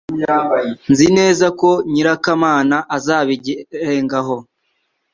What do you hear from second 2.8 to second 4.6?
azabirengaho